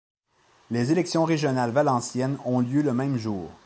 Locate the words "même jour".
2.91-3.51